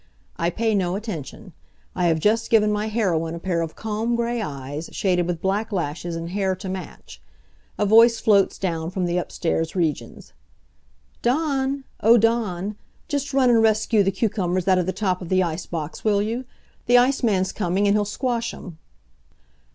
I 0.35 0.49
pay 0.49 0.73
no 0.73 0.95
attention. 0.95 1.53
I 1.95 2.07
have 2.07 2.17
just 2.19 2.49
given 2.49 2.71
my 2.71 2.87
heroine 2.87 3.35
a 3.35 3.39
pair 3.39 3.61
of 3.61 3.75
calm 3.75 4.15
gray 4.15 4.41
eyes, 4.41 4.89
shaded 4.91 5.27
with 5.27 5.43
black 5.43 5.71
lashes 5.71 6.15
and 6.15 6.31
hair 6.31 6.55
to 6.55 6.67
match. 6.67 7.21
A 7.77 7.85
voice 7.85 8.19
floats 8.19 8.57
down 8.57 8.89
from 8.89 9.05
the 9.05 9.19
upstairs 9.19 9.75
regions. 9.75 10.33
"Dawn! 11.21 11.83
Oh, 12.01 12.17
Dawn! 12.17 12.77
Just 13.07 13.31
run 13.31 13.51
and 13.51 13.61
rescue 13.61 14.01
the 14.01 14.09
cucumbers 14.09 14.67
out 14.67 14.79
of 14.79 14.87
the 14.87 14.91
top 14.91 15.21
of 15.21 15.29
the 15.29 15.43
ice 15.43 15.67
box, 15.67 16.03
will 16.03 16.23
you? 16.23 16.45
The 16.87 16.97
iceman's 16.97 17.51
coming, 17.51 17.85
and 17.87 17.95
he'll 17.95 18.03
squash 18.03 18.55
'em." 18.55 18.79